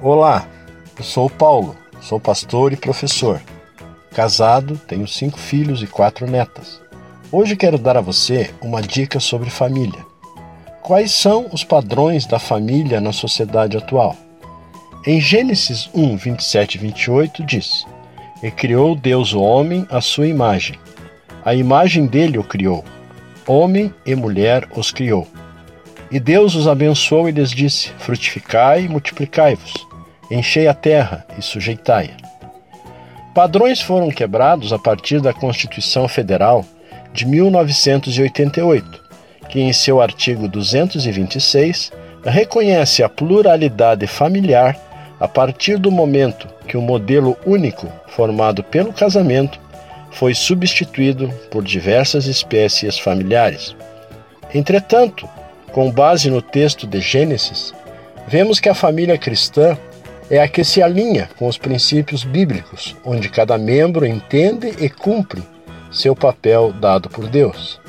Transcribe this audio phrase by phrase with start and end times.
[0.00, 0.46] Olá,
[0.96, 3.42] eu sou o Paulo, sou pastor e professor.
[4.14, 6.80] Casado, tenho cinco filhos e quatro netas.
[7.32, 10.06] Hoje quero dar a você uma dica sobre família.
[10.82, 14.16] Quais são os padrões da família na sociedade atual?
[15.04, 17.84] Em Gênesis 1, 27 e 28 diz:
[18.40, 20.78] E criou Deus o homem à sua imagem.
[21.44, 22.84] A imagem dele o criou.
[23.48, 25.26] Homem e mulher os criou.
[26.08, 29.87] E Deus os abençoou e lhes disse: Frutificai e multiplicai-vos
[30.30, 32.28] enchei a terra e sujeitai-a.
[33.34, 36.64] Padrões foram quebrados a partir da Constituição Federal
[37.12, 39.04] de 1988,
[39.48, 41.92] que, em seu artigo 226,
[42.24, 44.76] reconhece a pluralidade familiar
[45.20, 49.58] a partir do momento que o modelo único formado pelo casamento
[50.10, 53.76] foi substituído por diversas espécies familiares.
[54.54, 55.28] Entretanto,
[55.72, 57.74] com base no texto de Gênesis,
[58.26, 59.76] vemos que a família cristã
[60.30, 65.42] é a que se alinha com os princípios bíblicos, onde cada membro entende e cumpre
[65.90, 67.80] seu papel dado por Deus.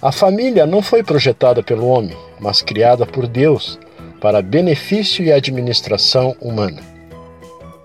[0.00, 3.78] A família não foi projetada pelo homem, mas criada por Deus
[4.20, 6.80] para benefício e administração humana.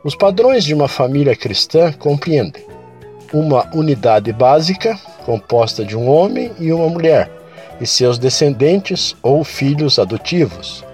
[0.03, 2.65] Os padrões de uma família cristã compreendem
[3.33, 7.29] uma unidade básica, composta de um homem e uma mulher,
[7.79, 10.86] e seus descendentes ou filhos adotivos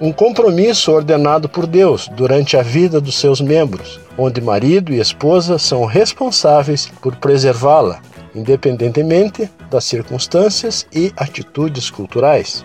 [0.00, 5.58] um compromisso ordenado por Deus durante a vida dos seus membros, onde marido e esposa
[5.58, 8.00] são responsáveis por preservá-la,
[8.34, 12.64] independentemente das circunstâncias e atitudes culturais.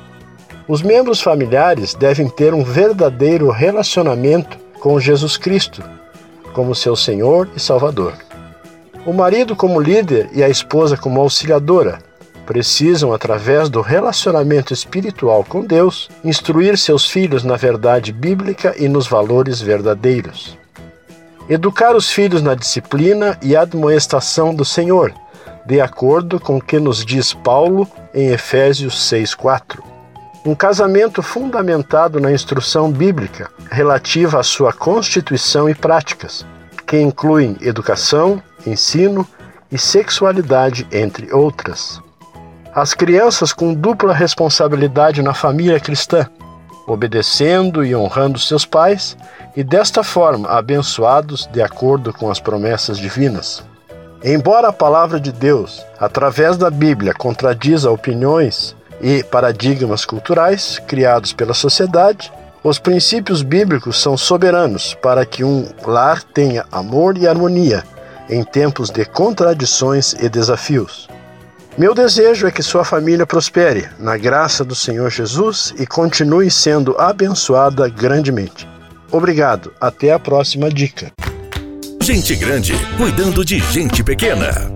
[0.67, 5.81] Os membros familiares devem ter um verdadeiro relacionamento com Jesus Cristo,
[6.53, 8.13] como seu Senhor e Salvador.
[9.05, 11.99] O marido como líder e a esposa como auxiliadora,
[12.51, 19.07] precisam, através do relacionamento espiritual com Deus, instruir seus filhos na verdade bíblica e nos
[19.07, 20.57] valores verdadeiros.
[21.47, 25.13] Educar os filhos na disciplina e admoestação do Senhor,
[25.65, 29.79] de acordo com o que nos diz Paulo em Efésios 6,4.
[30.45, 36.45] Um casamento fundamentado na instrução bíblica relativa à sua constituição e práticas,
[36.85, 39.25] que incluem educação, ensino
[39.71, 42.01] e sexualidade, entre outras
[42.73, 46.27] as crianças com dupla responsabilidade na família cristã,
[46.87, 49.17] obedecendo e honrando seus pais
[49.55, 53.63] e desta forma abençoados de acordo com as promessas divinas.
[54.23, 61.53] Embora a palavra de Deus, através da Bíblia, contradiza opiniões e paradigmas culturais criados pela
[61.53, 62.31] sociedade,
[62.63, 67.83] os princípios bíblicos são soberanos para que um lar tenha amor e harmonia
[68.29, 71.09] em tempos de contradições e desafios.
[71.77, 76.99] Meu desejo é que sua família prospere na graça do Senhor Jesus e continue sendo
[76.99, 78.67] abençoada grandemente.
[79.09, 79.73] Obrigado.
[79.79, 81.11] Até a próxima dica.
[82.01, 84.69] Gente grande cuidando de gente pequena.